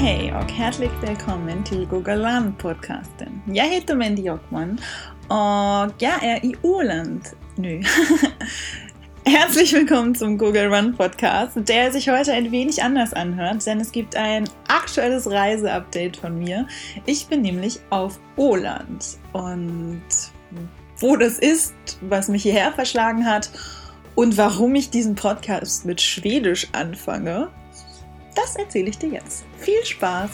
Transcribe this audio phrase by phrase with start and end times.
[0.00, 3.42] hej och hjärtligt välkommen till Google Land-podcasten.
[3.46, 4.80] Jag heter Mandy Jockman
[5.28, 7.82] och jag är i Åland nu.
[9.24, 13.92] Herzlich willkommen zum Google Run Podcast, der sich heute ein wenig anders anhört, denn es
[13.92, 16.66] gibt ein aktuelles Reiseupdate von mir.
[17.04, 20.02] Ich bin nämlich auf Åland und
[20.98, 23.50] wo das ist, was mich hierher verschlagen hat
[24.14, 27.50] und warum ich diesen Podcast mit Schwedisch anfange,
[28.40, 29.44] das erzähle ich dir jetzt.
[29.58, 30.30] Viel Spaß!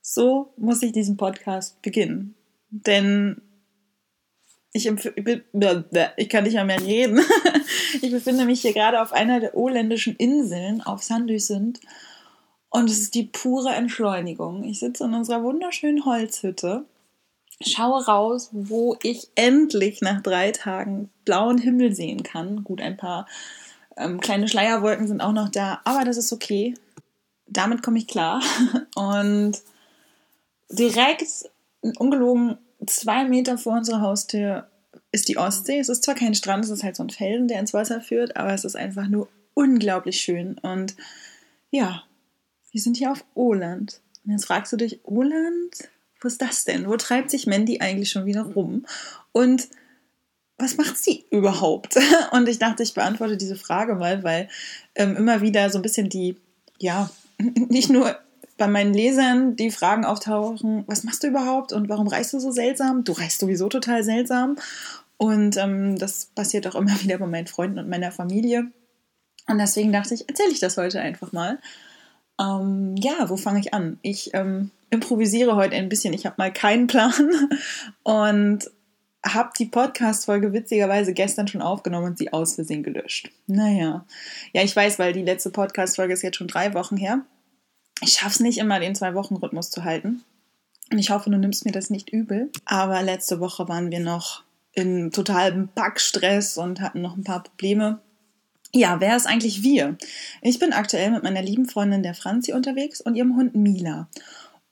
[0.00, 2.34] So muss ich diesen Podcast beginnen.
[2.70, 3.42] Denn
[4.72, 7.20] ich, ich kann nicht mehr reden.
[8.02, 11.80] Ich befinde mich hier gerade auf einer der oländischen Inseln auf Sandösund
[12.76, 14.64] und es ist die pure Entschleunigung.
[14.64, 16.84] Ich sitze in unserer wunderschönen Holzhütte,
[17.60, 22.64] schaue raus, wo ich endlich nach drei Tagen blauen Himmel sehen kann.
[22.64, 23.26] Gut, ein paar
[23.96, 26.74] ähm, kleine Schleierwolken sind auch noch da, aber das ist okay.
[27.46, 28.42] Damit komme ich klar.
[28.94, 29.58] Und
[30.70, 31.50] direkt,
[31.98, 34.68] ungelogen, zwei Meter vor unserer Haustür
[35.12, 35.78] ist die Ostsee.
[35.78, 38.36] Es ist zwar kein Strand, es ist halt so ein Felsen, der ins Wasser führt,
[38.36, 40.58] aber es ist einfach nur unglaublich schön.
[40.58, 40.96] Und
[41.70, 42.02] ja,
[42.70, 44.00] wir sind hier auf Åland.
[44.24, 45.88] Und jetzt fragst du dich, Åland?
[46.26, 46.86] Ist das denn?
[46.86, 48.84] Wo treibt sich Mandy eigentlich schon wieder rum?
[49.32, 49.68] Und
[50.58, 51.96] was macht sie überhaupt?
[52.32, 54.48] Und ich dachte, ich beantworte diese Frage mal, weil
[54.94, 56.36] ähm, immer wieder so ein bisschen die,
[56.78, 58.18] ja, nicht nur
[58.56, 62.50] bei meinen Lesern die Fragen auftauchen, was machst du überhaupt und warum reist du so
[62.50, 63.04] seltsam?
[63.04, 64.56] Du reist sowieso total seltsam.
[65.18, 68.70] Und ähm, das passiert auch immer wieder bei meinen Freunden und meiner Familie.
[69.48, 71.58] Und deswegen dachte ich, erzähle ich das heute einfach mal.
[72.40, 73.98] Ähm, ja, wo fange ich an?
[74.02, 76.12] Ich ähm, improvisiere heute ein bisschen.
[76.12, 77.12] Ich habe mal keinen Plan
[78.02, 78.70] und
[79.24, 83.30] habe die Podcast-Folge witzigerweise gestern schon aufgenommen und sie aus Versehen gelöscht.
[83.46, 84.04] Naja.
[84.52, 87.22] Ja, ich weiß, weil die letzte Podcast-Folge ist jetzt schon drei Wochen her.
[88.02, 90.22] Ich schaffe es nicht immer, den Zwei-Wochen-Rhythmus zu halten.
[90.92, 92.50] Und ich hoffe, du nimmst mir das nicht übel.
[92.64, 98.00] Aber letzte Woche waren wir noch in totalem Packstress und hatten noch ein paar Probleme.
[98.72, 99.96] Ja, wer ist eigentlich wir?
[100.42, 104.08] Ich bin aktuell mit meiner lieben Freundin der Franzi unterwegs und ihrem Hund Mila.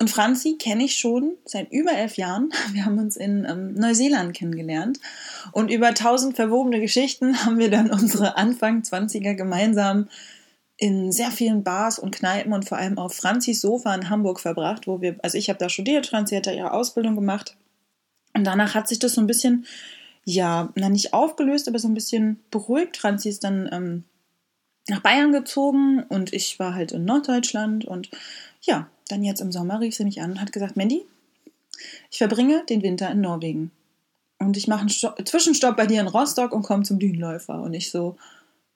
[0.01, 2.51] Und Franzi kenne ich schon seit über elf Jahren.
[2.73, 4.99] Wir haben uns in ähm, Neuseeland kennengelernt.
[5.53, 10.09] Und über tausend verwobene Geschichten haben wir dann unsere Anfang 20er gemeinsam
[10.77, 14.89] in sehr vielen Bars und Kneipen und vor allem auf Franzis Sofa in Hamburg verbracht,
[14.89, 17.57] wo wir, also ich habe da studiert, Franzi hat da ihre Ausbildung gemacht.
[18.35, 19.65] Und danach hat sich das so ein bisschen
[20.25, 22.97] ja, na nicht aufgelöst, aber so ein bisschen beruhigt.
[22.97, 24.05] Franzi ist dann ähm,
[24.89, 28.11] nach Bayern gezogen und ich war halt in Norddeutschland und
[28.63, 31.03] ja, dann jetzt im Sommer rief sie mich an und hat gesagt, Mandy,
[32.11, 33.71] ich verbringe den Winter in Norwegen
[34.39, 37.61] und ich mache einen Sto Zwischenstopp bei dir in Rostock und komme zum Dünenläufer.
[37.61, 38.17] Und ich so,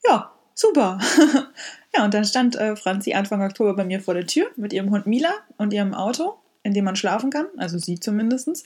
[0.04, 0.98] ja, super.
[1.97, 4.91] ja, und dann stand äh, Franzi Anfang Oktober bei mir vor der Tür mit ihrem
[4.91, 8.64] Hund Mila und ihrem Auto, in dem man schlafen kann, also sie zumindestens.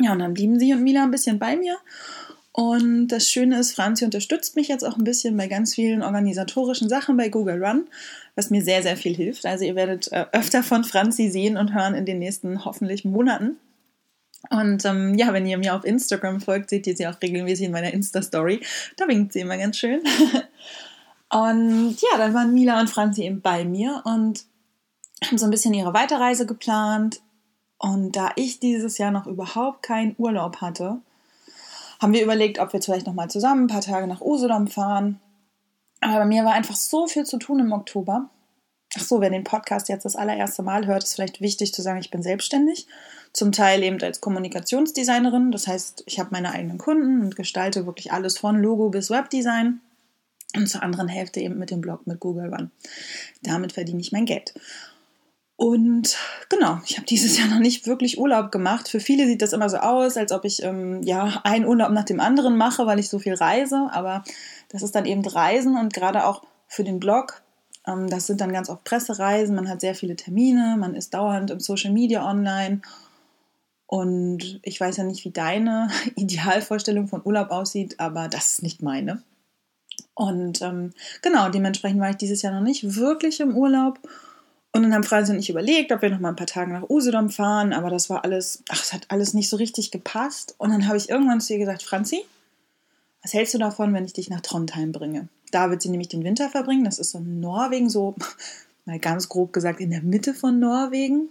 [0.00, 1.76] Ja, und dann blieben sie und Mila ein bisschen bei mir.
[2.52, 6.88] Und das Schöne ist, Franzi unterstützt mich jetzt auch ein bisschen bei ganz vielen organisatorischen
[6.88, 7.88] Sachen bei Google Run,
[8.34, 9.46] was mir sehr, sehr viel hilft.
[9.46, 13.56] Also ihr werdet äh, öfter von Franzi sehen und hören in den nächsten hoffentlich Monaten.
[14.50, 17.72] Und ähm, ja, wenn ihr mir auf Instagram folgt, seht ihr sie auch regelmäßig in
[17.72, 18.60] meiner Insta-Story.
[18.96, 20.00] Da winkt sie immer ganz schön.
[21.30, 24.44] und ja, dann waren Mila und Franzi eben bei mir und
[25.24, 27.20] haben so ein bisschen ihre Weiterreise geplant.
[27.82, 30.98] Und da ich dieses Jahr noch überhaupt keinen Urlaub hatte,
[32.00, 35.20] haben wir überlegt, ob wir jetzt vielleicht nochmal zusammen ein paar Tage nach Usedom fahren.
[36.00, 38.30] Aber bei mir war einfach so viel zu tun im Oktober.
[38.96, 41.98] Ach so, wer den Podcast jetzt das allererste Mal hört, ist vielleicht wichtig zu sagen,
[41.98, 42.86] ich bin selbstständig.
[43.32, 45.50] Zum Teil eben als Kommunikationsdesignerin.
[45.50, 49.80] Das heißt, ich habe meine eigenen Kunden und gestalte wirklich alles von Logo bis Webdesign.
[50.54, 52.70] Und zur anderen Hälfte eben mit dem Blog mit Google Run.
[53.42, 54.54] Damit verdiene ich mein Geld.
[55.62, 56.16] Und
[56.48, 58.88] genau, ich habe dieses Jahr noch nicht wirklich Urlaub gemacht.
[58.88, 62.04] Für viele sieht das immer so aus, als ob ich ähm, ja einen Urlaub nach
[62.04, 63.88] dem anderen mache, weil ich so viel reise.
[63.92, 64.24] Aber
[64.70, 67.42] das ist dann eben Reisen und gerade auch für den Blog.
[67.86, 69.54] Ähm, das sind dann ganz oft Pressereisen.
[69.54, 72.80] Man hat sehr viele Termine, man ist dauernd im Social Media online.
[73.86, 78.82] Und ich weiß ja nicht, wie deine Idealvorstellung von Urlaub aussieht, aber das ist nicht
[78.82, 79.22] meine.
[80.14, 80.90] Und ähm,
[81.22, 84.00] genau, dementsprechend war ich dieses Jahr noch nicht wirklich im Urlaub.
[84.72, 86.88] Und dann haben Franzi und ich überlegt, ob wir noch mal ein paar Tage nach
[86.88, 90.54] Usedom fahren, aber das war alles, ach, es hat alles nicht so richtig gepasst.
[90.56, 92.24] Und dann habe ich irgendwann zu ihr gesagt, Franzi,
[93.22, 95.28] was hältst du davon, wenn ich dich nach Trondheim bringe?
[95.50, 96.84] Da wird sie nämlich den Winter verbringen.
[96.84, 98.14] Das ist so in Norwegen, so
[98.86, 101.28] mal ganz grob gesagt in der Mitte von Norwegen.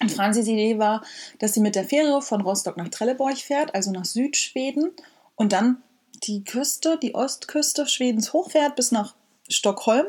[0.00, 1.04] Und Franzis Idee war,
[1.38, 4.92] dass sie mit der Fähre von Rostock nach Trelleborg fährt, also nach Südschweden,
[5.34, 5.82] und dann
[6.24, 9.14] die Küste, die Ostküste Schwedens hochfährt bis nach
[9.48, 10.06] Stockholm.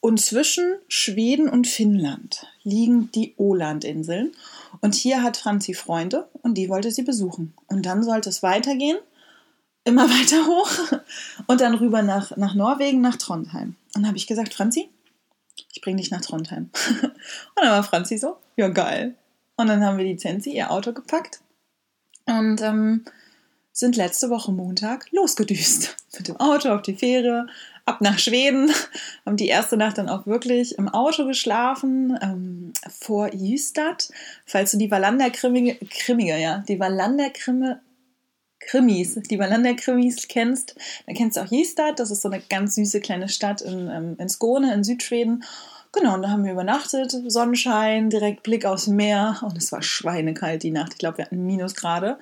[0.00, 4.32] Und zwischen Schweden und Finnland liegen die Ålandinseln.
[4.80, 7.54] Und hier hat Franzi Freunde und die wollte sie besuchen.
[7.66, 8.96] Und dann sollte es weitergehen,
[9.84, 11.00] immer weiter hoch
[11.46, 13.76] und dann rüber nach, nach Norwegen, nach Trondheim.
[13.94, 14.88] Und dann habe ich gesagt, Franzi,
[15.72, 16.70] ich bringe dich nach Trondheim.
[17.02, 17.12] und
[17.56, 19.14] dann war Franzi so, ja geil.
[19.56, 21.40] Und dann haben wir die Zensi ihr Auto gepackt
[22.24, 23.04] und ähm,
[23.72, 25.96] sind letzte Woche Montag losgedüst.
[26.16, 27.46] Mit dem Auto auf die Fähre,
[27.90, 28.70] ab nach Schweden.
[29.26, 34.08] Haben die erste Nacht dann auch wirklich im Auto geschlafen, ähm, vor Jüstad.
[34.46, 35.76] Falls du die Wallander-Krimmige,
[36.38, 37.80] ja, die Wallander-Krimme,
[38.60, 40.76] Krimis, die Wallander-Krimis kennst,
[41.06, 41.98] dann kennst du auch Jistad.
[41.98, 45.42] Das ist so eine ganz süße kleine Stadt in, ähm, in Skåne, in Südschweden.
[45.92, 50.62] Genau, und da haben wir übernachtet, Sonnenschein, direkt Blick aufs Meer und es war schweinekalt
[50.62, 50.92] die Nacht.
[50.92, 52.18] Ich glaube, wir hatten Minusgrade.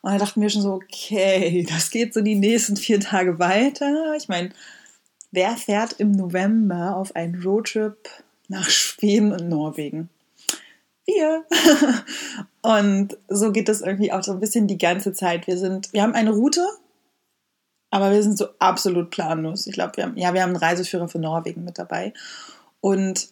[0.00, 4.14] Und da dachten wir schon so, okay, das geht so die nächsten vier Tage weiter.
[4.16, 4.50] Ich meine,
[5.34, 8.08] wer fährt im November auf einen Roadtrip
[8.48, 10.08] nach Schweden und Norwegen?
[11.06, 11.44] Wir.
[12.62, 15.46] und so geht das irgendwie auch so ein bisschen die ganze Zeit.
[15.46, 16.66] Wir sind, wir haben eine Route,
[17.90, 19.66] aber wir sind so absolut planlos.
[19.66, 22.14] Ich glaube, wir haben, ja, wir haben einen Reiseführer für Norwegen mit dabei.
[22.80, 23.28] Und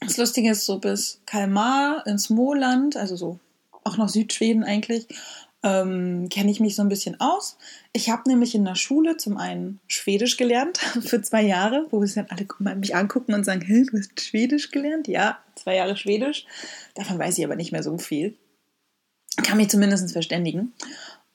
[0.00, 3.40] das Lustige ist, so bis Kalmar ins Smoland, also so
[3.82, 5.06] auch noch Südschweden eigentlich,
[5.64, 7.56] ähm, kenne ich mich so ein bisschen aus.
[7.94, 12.14] Ich habe nämlich in der Schule zum einen Schwedisch gelernt für zwei Jahre, wo es
[12.14, 15.08] dann alle mich angucken und sagen, hey, du hast Schwedisch gelernt?
[15.08, 16.44] Ja, zwei Jahre Schwedisch.
[16.94, 18.36] Davon weiß ich aber nicht mehr so viel.
[19.42, 20.74] Kann mich zumindest verständigen.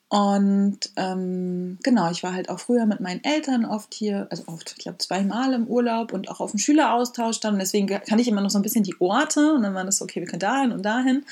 [0.08, 4.74] Und ähm, genau, ich war halt auch früher mit meinen Eltern oft hier, also oft,
[4.76, 7.58] ich glaube zweimal im Urlaub und auch auf dem Schüleraustausch dann.
[7.58, 10.04] Deswegen kann ich immer noch so ein bisschen die Orte und dann war das so,
[10.04, 11.24] okay, wir können dahin und dahin.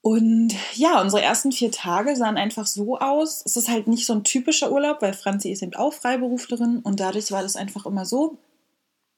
[0.00, 3.42] Und ja, unsere ersten vier Tage sahen einfach so aus.
[3.44, 7.00] Es ist halt nicht so ein typischer Urlaub, weil Franzi ist eben auch Freiberuflerin und
[7.00, 8.38] dadurch war das einfach immer so.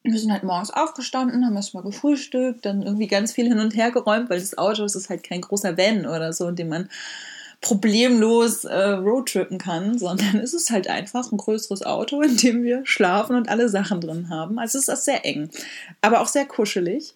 [0.02, 3.90] Wir sind halt morgens aufgestanden, haben erstmal gefrühstückt, dann irgendwie ganz viel hin und her
[3.90, 6.88] geräumt, weil das Auto ist halt kein großer Van oder so, in dem man
[7.60, 12.80] problemlos äh, roadtrippen kann, sondern es ist halt einfach ein größeres Auto, in dem wir
[12.84, 14.58] schlafen und alle Sachen drin haben.
[14.58, 15.50] Also es ist sehr eng,
[16.00, 17.14] aber auch sehr kuschelig.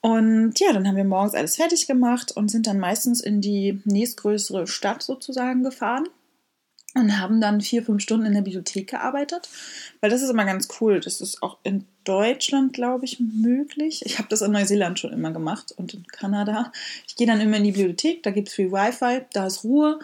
[0.00, 3.80] Und ja, dann haben wir morgens alles fertig gemacht und sind dann meistens in die
[3.84, 6.08] nächstgrößere Stadt sozusagen gefahren
[6.94, 9.48] und haben dann vier, fünf Stunden in der Bibliothek gearbeitet,
[10.00, 11.00] weil das ist immer ganz cool.
[11.00, 14.02] Das ist auch in Deutschland, glaube ich, möglich.
[14.04, 16.72] Ich habe das in Neuseeland schon immer gemacht und in Kanada.
[17.06, 19.98] Ich gehe dann immer in die Bibliothek, da gibt es viel Wi-Fi, da ist Ruhe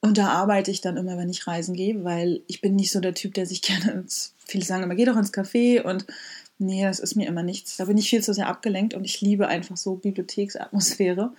[0.00, 3.00] und da arbeite ich dann immer, wenn ich reisen gehe, weil ich bin nicht so
[3.00, 6.06] der Typ, der sich gerne ins, viele sagen immer, geh doch ins Café und
[6.58, 7.76] nee, das ist mir immer nichts.
[7.76, 11.32] Da bin ich viel zu sehr abgelenkt und ich liebe einfach so Bibliotheksatmosphäre.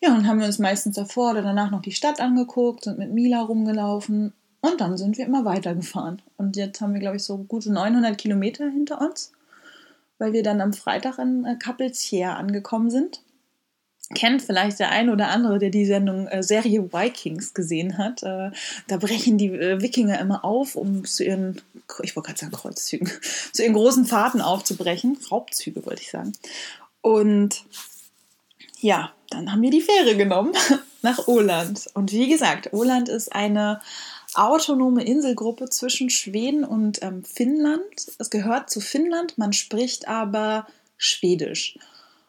[0.00, 3.12] Ja, und haben wir uns meistens davor oder danach noch die Stadt angeguckt, sind mit
[3.12, 6.22] Mila rumgelaufen und dann sind wir immer weitergefahren.
[6.36, 9.32] Und jetzt haben wir, glaube ich, so gute 900 Kilometer hinter uns,
[10.18, 13.22] weil wir dann am Freitag in äh, Kappelsheer angekommen sind.
[14.14, 18.22] Kennt vielleicht der eine oder andere, der die Sendung äh, Serie Vikings gesehen hat.
[18.22, 18.50] Äh,
[18.86, 21.62] da brechen die äh, Wikinger immer auf, um zu ihren,
[22.02, 23.10] ich wollte gerade sagen Kreuzzügen,
[23.52, 25.18] zu ihren großen Fahrten aufzubrechen.
[25.30, 26.32] Raubzüge wollte ich sagen.
[27.00, 27.64] Und
[28.80, 30.52] ja, dann haben wir die Fähre genommen
[31.02, 31.86] nach Åland.
[31.94, 33.80] Und wie gesagt, Åland ist eine
[34.34, 37.82] autonome Inselgruppe zwischen Schweden und ähm, Finnland.
[38.18, 40.66] Es gehört zu Finnland, man spricht aber
[40.98, 41.78] Schwedisch.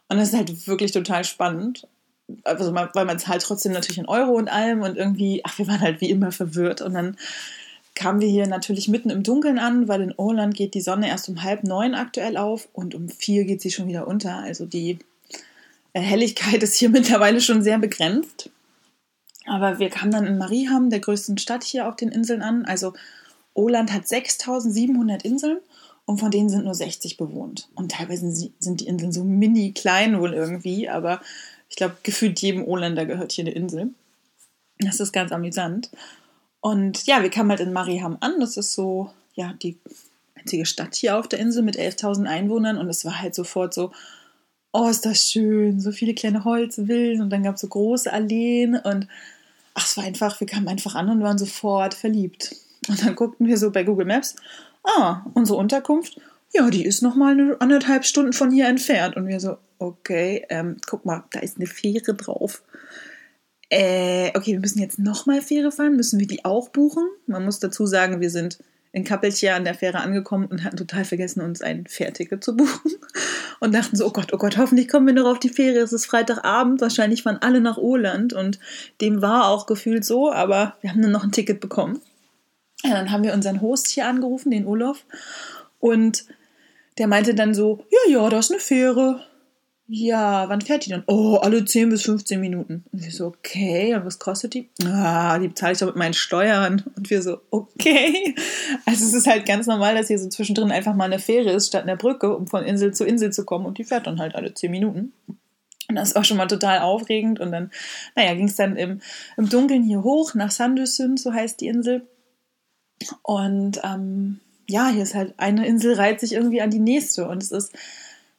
[0.09, 1.87] Und das ist halt wirklich total spannend.
[2.43, 5.67] Also, weil man es halt trotzdem natürlich in Euro und allem und irgendwie, ach, wir
[5.67, 6.81] waren halt wie immer verwirrt.
[6.81, 7.17] Und dann
[7.95, 11.29] kamen wir hier natürlich mitten im Dunkeln an, weil in Åland geht die Sonne erst
[11.29, 14.37] um halb neun aktuell auf und um vier geht sie schon wieder unter.
[14.37, 14.99] Also die
[15.93, 18.49] Helligkeit ist hier mittlerweile schon sehr begrenzt.
[19.47, 22.65] Aber wir kamen dann in Mariehamn, der größten Stadt hier auf den Inseln an.
[22.65, 22.93] Also
[23.53, 25.59] Åland hat 6700 Inseln
[26.05, 27.69] und von denen sind nur 60 bewohnt.
[27.75, 31.21] Und teilweise sind die Inseln so mini klein wohl irgendwie, aber
[31.69, 33.89] ich glaube, gefühlt jedem Åländer gehört hier eine Insel.
[34.79, 35.89] Das ist ganz amüsant.
[36.61, 38.39] Und ja, wir kamen halt in Mariehamn an.
[38.39, 39.77] Das ist so, ja, die
[40.35, 42.77] einzige Stadt hier auf der Insel mit 11.000 Einwohnern.
[42.77, 43.91] Und es war halt sofort so,
[44.75, 48.75] oh, ist das schön, so viele kleine Holzvillen und dann gab es so große Alleen
[48.75, 49.07] und
[49.73, 52.55] ach, es war einfach, wir kamen einfach an und waren sofort verliebt.
[52.89, 54.35] Und dann guckten wir so bei Google Maps,
[54.85, 56.19] ah, unsere Unterkunft,
[56.53, 59.17] ja, die ist nochmal eine anderthalb Stunden von hier entfernt.
[59.17, 62.63] Und wir so, okay, ähm, guck mal, da ist eine Fähre drauf.
[63.69, 65.95] Äh, okay, wir müssen jetzt nochmal Fähre fahren.
[65.95, 67.03] Müssen wir die auch buchen?
[67.27, 68.59] Man muss dazu sagen, wir sind
[68.93, 72.91] in Kappelchen an der Fähre angekommen und hatten total vergessen, uns ein Fährticket zu buchen.
[73.59, 75.79] und dachten so, oh Gott, oh Gott, hoffentlich kommen wir noch auf die Fähre.
[75.79, 78.59] Es ist Freitagabend, wahrscheinlich fahren alle nach Oland und
[79.01, 81.99] dem war auch gefühlt so, aber wir haben dann noch ein Ticket bekommen.
[82.85, 85.05] Ja, dann haben wir unseren Host hier angerufen, den Olaf,
[85.79, 86.25] und
[86.97, 89.21] der meinte dann so, ja, ja, da ist eine Fähre.
[89.87, 91.03] Ja, wann fährt die dann?
[91.05, 92.83] Oh, alle 10 bis 15 Minuten.
[92.91, 94.69] Und wir so, okay, und was kostet die?
[94.83, 96.83] Ah, die bezahle ich doch mit meinen Steuern.
[96.95, 98.33] Und wir so, okay.
[98.87, 101.67] Also es ist halt ganz normal, dass hier so zwischendrin einfach mal eine Fähre ist,
[101.67, 103.67] statt einer Brücke, um von Insel zu Insel zu kommen.
[103.67, 105.13] Und die fährt dann halt alle 10 Minuten.
[105.87, 107.39] Und das war schon mal total aufregend.
[107.39, 107.69] Und dann,
[108.15, 109.01] naja, ging es dann im,
[109.37, 112.07] im Dunkeln hier hoch nach Sandösund, so heißt die Insel.
[113.21, 117.27] Und ähm, ja, hier ist halt eine Insel reiht sich irgendwie an die nächste.
[117.27, 117.71] Und es ist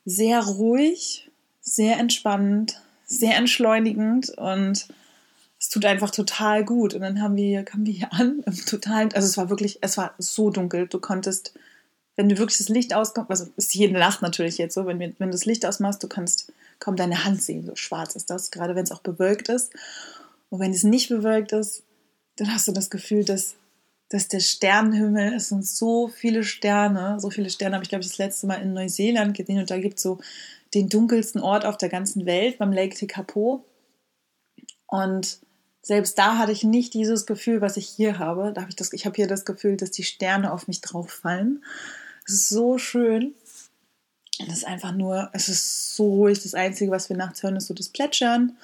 [0.04, 1.26] sehr ruhig
[1.66, 4.88] sehr entspannend, sehr entschleunigend und
[5.58, 6.94] es tut einfach total gut.
[6.94, 10.14] Und dann haben wir, kamen wir hier an, total, also es war wirklich, es war
[10.18, 10.86] so dunkel.
[10.86, 11.54] Du konntest,
[12.14, 15.14] wenn du wirklich das Licht ausmachst, also ist jede Nacht natürlich jetzt so, wenn, wenn
[15.18, 18.74] du das Licht ausmachst, du kannst kaum deine Hand sehen, so schwarz ist das, gerade
[18.74, 19.72] wenn es auch bewölkt ist.
[20.50, 21.82] Und wenn es nicht bewölkt ist,
[22.36, 23.54] dann hast du das Gefühl, dass,
[24.08, 28.08] dass der Sternenhimmel, es sind so viele Sterne, so viele Sterne habe ich, glaube ich,
[28.08, 30.18] das letzte Mal in Neuseeland gesehen und da gibt es so
[30.74, 33.64] den dunkelsten Ort auf der ganzen Welt, beim Lake Tekapo.
[34.86, 35.40] Und
[35.82, 38.52] selbst da hatte ich nicht dieses Gefühl, was ich hier habe.
[38.52, 41.64] Da habe ich ich habe hier das Gefühl, dass die Sterne auf mich drauf fallen.
[42.26, 43.34] Es ist so schön.
[44.38, 46.42] Es ist einfach nur, es ist so ruhig.
[46.42, 48.56] Das Einzige, was wir nachts hören, ist so das Plätschern.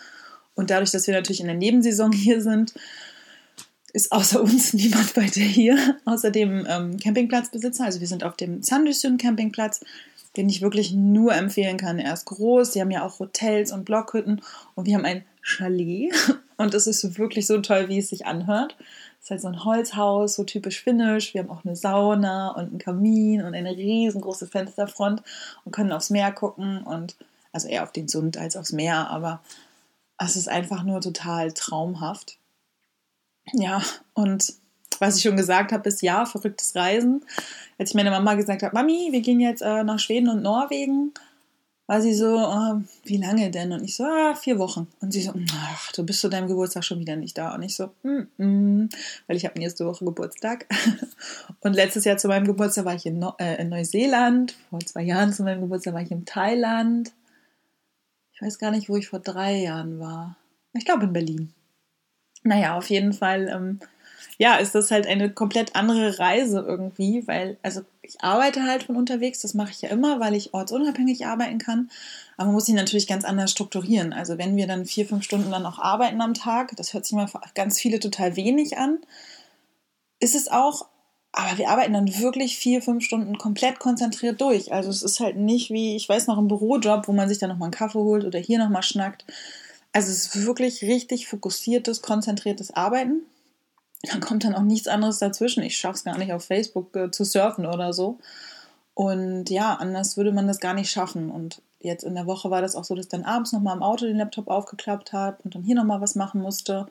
[0.54, 2.74] Und dadurch, dass wir natürlich in der Nebensaison hier sind,
[3.92, 7.84] ist außer uns niemand weiter hier, außer dem ähm, Campingplatzbesitzer.
[7.84, 9.80] Also wir sind auf dem Sandysyn Campingplatz
[10.36, 11.98] den ich wirklich nur empfehlen kann.
[11.98, 14.40] Er ist groß, sie haben ja auch Hotels und Blockhütten
[14.74, 16.12] und wir haben ein Chalet
[16.56, 18.76] und es ist wirklich so toll, wie es sich anhört.
[19.18, 21.34] Es ist halt so ein Holzhaus, so typisch finnisch.
[21.34, 25.22] Wir haben auch eine Sauna und einen Kamin und eine riesengroße Fensterfront
[25.64, 27.16] und können aufs Meer gucken und
[27.52, 29.42] also eher auf den Sund als aufs Meer, aber
[30.18, 32.38] es ist einfach nur total traumhaft.
[33.52, 33.82] Ja,
[34.14, 34.54] und
[34.98, 37.24] was ich schon gesagt habe, ist ja, verrücktes Reisen.
[37.78, 41.12] Als ich meiner Mama gesagt habe, Mami, wir gehen jetzt äh, nach Schweden und Norwegen,
[41.86, 43.72] war sie so, oh, wie lange denn?
[43.72, 44.86] Und ich so, ah, vier Wochen.
[45.00, 47.54] Und sie so, ach, du bist zu deinem Geburtstag schon wieder nicht da.
[47.54, 48.88] Und ich so, mm, mm,
[49.26, 50.66] weil ich habe nächste Woche Geburtstag.
[51.60, 54.56] Und letztes Jahr zu meinem Geburtstag war ich in, no äh, in Neuseeland.
[54.70, 57.12] Vor zwei Jahren zu meinem Geburtstag war ich in Thailand.
[58.34, 60.36] Ich weiß gar nicht, wo ich vor drei Jahren war.
[60.74, 61.52] Ich glaube in Berlin.
[62.42, 63.80] Naja, auf jeden Fall ähm,
[64.38, 68.96] ja, ist das halt eine komplett andere Reise irgendwie, weil, also ich arbeite halt von
[68.96, 71.90] unterwegs, das mache ich ja immer, weil ich ortsunabhängig arbeiten kann.
[72.36, 74.12] Aber man muss sich natürlich ganz anders strukturieren.
[74.12, 77.14] Also wenn wir dann vier, fünf Stunden dann auch arbeiten am Tag, das hört sich
[77.14, 78.98] mal für ganz viele total wenig an,
[80.18, 80.86] ist es auch,
[81.32, 84.72] aber wir arbeiten dann wirklich vier, fünf Stunden komplett konzentriert durch.
[84.72, 87.48] Also es ist halt nicht wie, ich weiß noch, ein Bürojob, wo man sich dann
[87.50, 89.24] nochmal einen Kaffee holt oder hier nochmal schnackt.
[89.92, 93.22] Also es ist wirklich richtig fokussiertes, konzentriertes Arbeiten
[94.02, 95.62] da kommt dann auch nichts anderes dazwischen.
[95.62, 98.18] Ich schaffe es gar nicht auf Facebook äh, zu surfen oder so.
[98.94, 101.30] Und ja, anders würde man das gar nicht schaffen.
[101.30, 104.04] Und jetzt in der Woche war das auch so, dass dann abends nochmal im Auto
[104.04, 106.88] den Laptop aufgeklappt habe und dann hier nochmal was machen musste.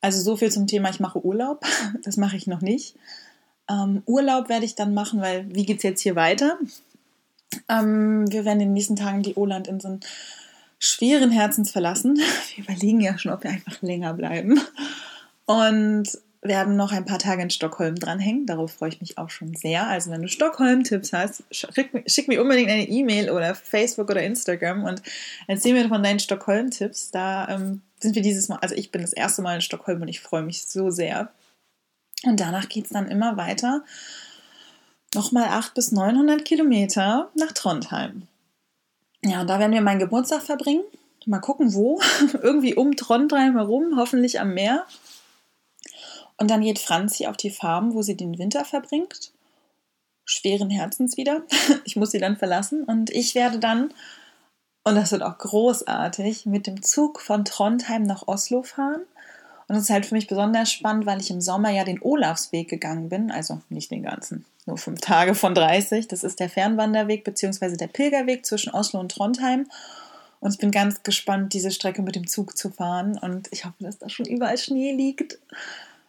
[0.00, 1.64] Also so viel zum Thema, ich mache Urlaub.
[2.02, 2.96] Das mache ich noch nicht.
[3.68, 6.58] Ähm, Urlaub werde ich dann machen, weil wie geht es jetzt hier weiter?
[7.68, 10.00] Ähm, wir werden in den nächsten Tagen die Olandinseln
[10.78, 12.16] schweren Herzens verlassen.
[12.54, 14.60] Wir überlegen ja schon, ob wir einfach länger bleiben.
[15.46, 16.08] Und
[16.42, 18.46] werden noch ein paar Tage in Stockholm dranhängen.
[18.46, 19.86] Darauf freue ich mich auch schon sehr.
[19.86, 24.84] Also wenn du Stockholm-Tipps hast, schick, schick, mir unbedingt eine E-Mail oder Facebook oder Instagram
[24.84, 25.02] und
[25.46, 27.10] erzähl mir von deinen Stockholm-Tipps.
[27.10, 30.08] Da ähm, sind wir dieses Mal, also ich bin das erste Mal in Stockholm und
[30.08, 31.30] ich freue mich so sehr.
[32.24, 33.84] Und danach geht es dann immer weiter.
[35.14, 38.26] Nochmal 800 bis 900 Kilometer nach Trondheim.
[39.26, 40.84] Ja, und da werden wir meinen Geburtstag verbringen.
[41.26, 42.00] Mal gucken, wo.
[42.42, 44.86] Irgendwie um Trondheim herum, hoffentlich am Meer.
[46.36, 49.32] Und dann geht Franzi auf die Farm, wo sie den Winter verbringt.
[50.24, 51.42] Schweren Herzens wieder.
[51.84, 52.84] Ich muss sie dann verlassen.
[52.84, 53.92] Und ich werde dann,
[54.84, 59.02] und das wird auch großartig, mit dem Zug von Trondheim nach Oslo fahren.
[59.66, 62.68] Und das ist halt für mich besonders spannend, weil ich im Sommer ja den Olafsweg
[62.68, 63.32] gegangen bin.
[63.32, 66.08] Also nicht den ganzen, nur fünf Tage von 30.
[66.08, 67.76] Das ist der Fernwanderweg bzw.
[67.76, 69.66] der Pilgerweg zwischen Oslo und Trondheim.
[70.40, 73.18] Und ich bin ganz gespannt, diese Strecke mit dem Zug zu fahren.
[73.18, 75.38] Und ich hoffe, dass da schon überall Schnee liegt.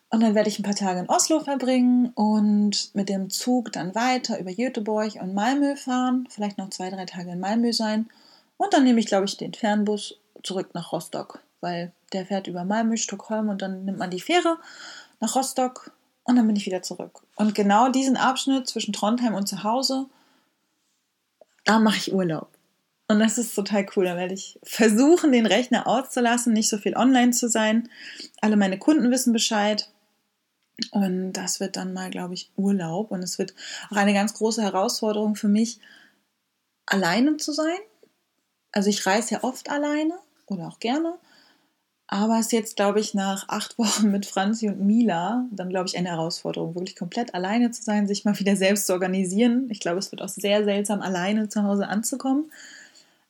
[0.09, 3.93] Und dann werde ich ein paar Tage in Oslo verbringen und mit dem Zug dann
[3.93, 6.27] weiter über Göteborg und Malmö fahren.
[6.29, 8.09] Vielleicht noch zwei, drei Tage in Malmö sein.
[8.57, 12.63] Und dann nehme ich, glaube ich, den Fernbus zurück nach Rostock, weil der fährt über
[12.63, 14.57] Malmö, Stockholm und dann nimmt man die Fähre
[15.19, 15.91] nach Rostock
[16.27, 17.21] und dann bin ich wieder zurück.
[17.35, 20.07] Und genau diesen Abschnitt zwischen Trondheim und zu Hause,
[21.63, 22.49] da mache ich Urlaub.
[23.07, 24.05] Und das ist total cool.
[24.05, 27.89] Da werde ich versuchen, den Rechner auszulassen, nicht so viel online zu sein.
[28.41, 29.89] Alle meine Kunden wissen Bescheid.
[30.91, 33.11] Und das wird dann mal, glaube ich, Urlaub.
[33.11, 33.55] Und es wird
[33.89, 35.79] auch eine ganz große Herausforderung für mich,
[36.85, 37.79] alleine zu sein.
[38.73, 41.17] Also ich reise ja oft alleine oder auch gerne.
[42.07, 45.87] Aber es ist jetzt, glaube ich, nach acht Wochen mit Franzi und Mila dann, glaube
[45.87, 49.67] ich, eine Herausforderung, wirklich komplett alleine zu sein, sich mal wieder selbst zu organisieren.
[49.69, 52.51] Ich glaube, es wird auch sehr seltsam, alleine zu Hause anzukommen.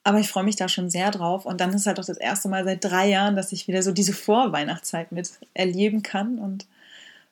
[0.04, 1.44] Aber ich freue mich da schon sehr drauf.
[1.44, 3.92] Und dann ist halt auch das erste Mal seit drei Jahren, dass ich wieder so
[3.92, 6.38] diese Vorweihnachtszeit mit erleben kann.
[6.38, 6.66] Und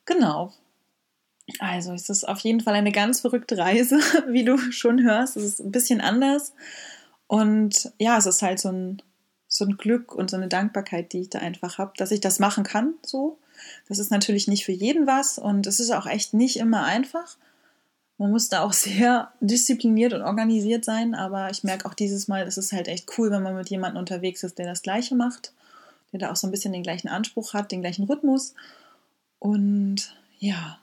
[0.04, 0.52] genau.
[1.60, 3.98] Also es ist auf jeden Fall eine ganz verrückte Reise,
[4.28, 5.36] wie du schon hörst.
[5.36, 6.52] Es ist ein bisschen anders.
[7.28, 9.02] Und ja, es ist halt so ein,
[9.48, 12.38] so ein Glück und so eine Dankbarkeit, die ich da einfach habe, dass ich das
[12.38, 12.94] machen kann.
[13.04, 13.38] So.
[13.88, 17.36] Das ist natürlich nicht für jeden was und es ist auch echt nicht immer einfach.
[18.18, 22.46] Man muss da auch sehr diszipliniert und organisiert sein, aber ich merke auch dieses Mal,
[22.46, 25.52] es ist halt echt cool, wenn man mit jemandem unterwegs ist, der das Gleiche macht,
[26.12, 28.54] der da auch so ein bisschen den gleichen Anspruch hat, den gleichen Rhythmus
[29.38, 30.78] und ja,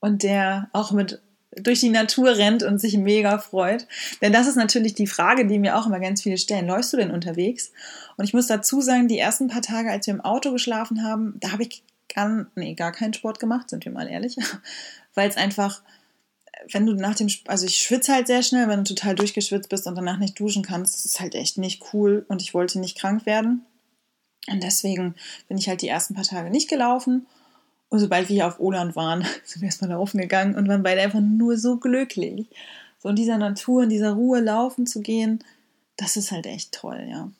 [0.00, 1.20] und der auch mit
[1.56, 3.86] durch die Natur rennt und sich mega freut.
[4.22, 6.66] Denn das ist natürlich die Frage, die mir auch immer ganz viele stellen.
[6.66, 7.72] Läufst du denn unterwegs?
[8.16, 11.34] Und ich muss dazu sagen, die ersten paar Tage, als wir im Auto geschlafen haben,
[11.40, 11.82] da habe ich
[12.12, 14.36] gar, nee, gar keinen Sport gemacht, sind wir mal ehrlich.
[15.14, 15.82] Weil es einfach,
[16.70, 19.86] wenn du nach dem, also ich schwitze halt sehr schnell, wenn du total durchgeschwitzt bist
[19.86, 22.98] und danach nicht duschen kannst, das ist halt echt nicht cool und ich wollte nicht
[22.98, 23.64] krank werden.
[24.50, 25.14] Und deswegen
[25.48, 27.26] bin ich halt die ersten paar Tage nicht gelaufen.
[27.94, 31.00] Und sobald wir hier auf Oland waren, sind wir erstmal laufen gegangen und waren beide
[31.00, 32.48] einfach nur so glücklich.
[32.98, 35.44] So in dieser Natur, in dieser Ruhe laufen zu gehen,
[35.96, 37.30] das ist halt echt toll, ja.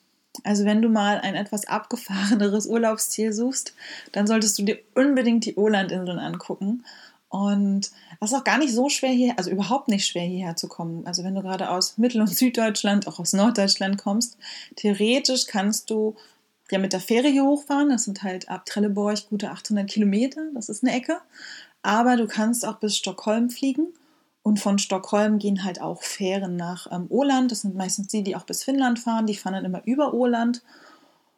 [0.45, 3.73] Also wenn du mal ein etwas abgefahreneres Urlaubsziel suchst,
[4.13, 6.85] dann solltest du dir unbedingt die Olandinseln angucken.
[7.27, 10.69] Und das ist auch gar nicht so schwer hier, also überhaupt nicht schwer hierher zu
[10.69, 11.05] kommen.
[11.05, 14.37] Also wenn du gerade aus Mittel- und Süddeutschland, auch aus Norddeutschland kommst,
[14.77, 16.15] theoretisch kannst du
[16.71, 17.89] ja mit der Fähre hier hochfahren.
[17.89, 20.41] Das sind halt ab Trelleborg gute 800 Kilometer.
[20.53, 21.19] Das ist eine Ecke.
[21.81, 23.87] Aber du kannst auch bis Stockholm fliegen.
[24.41, 27.51] Und von Stockholm gehen halt auch Fähren nach ähm, Åland.
[27.51, 29.25] Das sind meistens die, die auch bis Finnland fahren.
[29.25, 30.61] Die fahren dann immer über Åland.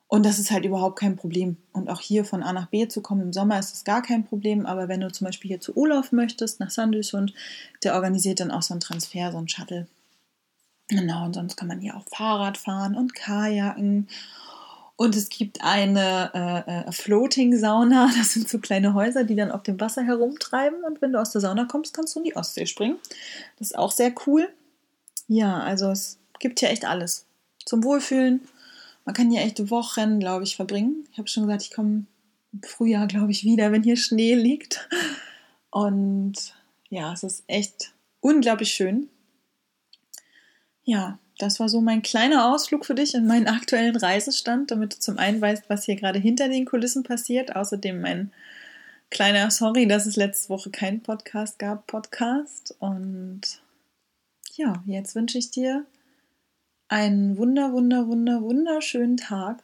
[0.10, 1.58] Und das ist halt überhaupt kein Problem.
[1.74, 4.26] Und auch hier von A nach B zu kommen im Sommer ist das gar kein
[4.26, 4.66] Problem.
[4.66, 7.34] Aber wenn du zum Beispiel hier zu Olaf möchtest, nach Sandösund,
[7.84, 9.88] der organisiert dann auch so einen Transfer, so einen Shuttle.
[10.90, 14.08] Genau, und sonst kann man hier auch Fahrrad fahren und Kajaken.
[14.98, 18.10] Und es gibt eine äh, äh, Floating-Sauna.
[18.18, 20.84] Das sind so kleine Häuser, die dann auf dem Wasser herumtreiben.
[20.84, 22.98] Und wenn du aus der Sauna kommst, kannst du in die Ostsee springen.
[23.60, 24.50] Das ist auch sehr cool.
[25.28, 27.26] Ja, also es gibt hier echt alles.
[27.66, 28.42] Zum Wohlfühlen.
[29.06, 31.08] Man kann hier echt Wochen, glaube ich, verbringen.
[31.12, 32.06] Ich habe schon gesagt, ich komme
[32.52, 34.90] im Frühjahr, glaube ich, wieder, wenn hier Schnee liegt.
[35.70, 36.56] Und
[36.90, 39.10] ja, es ist echt unglaublich schön.
[40.84, 45.00] Ja, das war so mein kleiner Ausflug für dich in meinen aktuellen Reisestand, damit du
[45.00, 47.56] zum einen weißt, was hier gerade hinter den Kulissen passiert.
[47.56, 48.32] Außerdem mein
[49.10, 52.76] kleiner Sorry, dass es letzte Woche keinen Podcast gab, Podcast.
[52.80, 53.42] Und
[54.56, 55.86] ja, jetzt wünsche ich dir
[56.90, 59.64] einen wunder, wunder, wunder, wunderschönen Tag.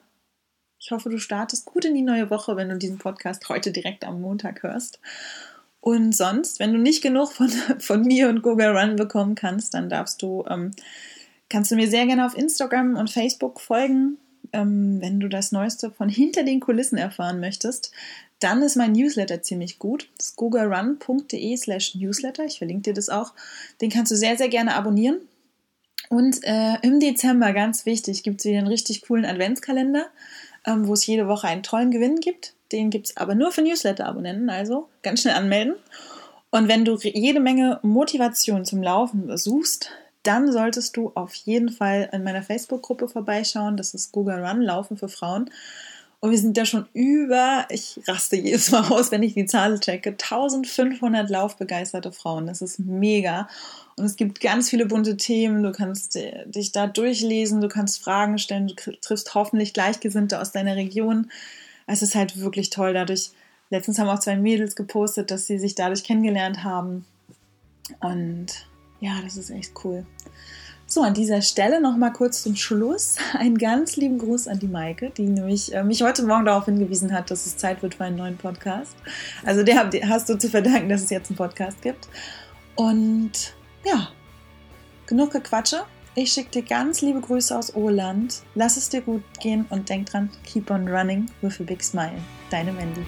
[0.80, 4.04] Ich hoffe, du startest gut in die neue Woche, wenn du diesen Podcast heute direkt
[4.04, 5.00] am Montag hörst.
[5.80, 9.90] Und sonst, wenn du nicht genug von, von mir und Google Run bekommen kannst, dann
[9.90, 10.72] darfst du ähm,
[11.54, 14.18] kannst du mir sehr gerne auf Instagram und Facebook folgen.
[14.54, 17.92] Ähm, wenn du das Neueste von hinter den Kulissen erfahren möchtest,
[18.39, 20.10] dann ist mein Newsletter ziemlich gut.
[20.18, 22.44] Das ist googlrun.de slash newsletter.
[22.46, 23.34] Ich verlinke dir das auch.
[23.82, 25.18] Den kannst du sehr, sehr gerne abonnieren.
[26.10, 30.08] Und äh, im Dezember, ganz wichtig, gibt es wieder einen richtig coolen Adventskalender,
[30.66, 32.56] ähm, wo es jede Woche einen tollen Gewinn gibt.
[32.72, 35.76] Den gibt es aber nur für Newsletter-Abonnenten, also ganz schnell anmelden.
[36.50, 39.92] Und wenn du jede Menge Motivation zum Laufen suchst,
[40.24, 43.78] dann solltest du auf jeden Fall in meiner Facebook-Gruppe vorbeischauen.
[43.78, 45.50] Das ist Google Run, Laufen für Frauen.
[46.24, 49.78] Und wir sind da schon über, ich raste jedes Mal aus, wenn ich die Zahl
[49.78, 52.48] checke, 1500 laufbegeisterte Frauen.
[52.48, 53.50] Das ist mega.
[53.98, 55.64] Und es gibt ganz viele bunte Themen.
[55.64, 60.78] Du kannst dich da durchlesen, du kannst Fragen stellen, du triffst hoffentlich Gleichgesinnte aus deiner
[60.78, 61.30] Region.
[61.88, 62.94] Es ist halt wirklich toll.
[62.94, 63.32] Dadurch,
[63.70, 67.06] letztens haben auch zwei Mädels gepostet, dass sie sich dadurch kennengelernt haben.
[68.00, 68.66] Und
[69.04, 70.06] ja, das ist echt cool.
[70.86, 74.68] So, an dieser Stelle noch mal kurz zum Schluss einen ganz lieben Gruß an die
[74.68, 78.06] Maike, die nämlich äh, mich heute Morgen darauf hingewiesen hat, dass es Zeit wird für
[78.06, 78.96] einen neuen Podcast.
[79.46, 82.08] Also der hast du zu verdanken, dass es jetzt einen Podcast gibt.
[82.76, 83.54] Und
[83.86, 84.10] ja,
[85.06, 85.84] genug Gequatsche.
[86.16, 88.42] Ich schicke dir ganz liebe Grüße aus Oland.
[88.56, 92.22] Lass es dir gut gehen und denk dran, keep on running with a big smile.
[92.52, 93.04] Deine Wendy.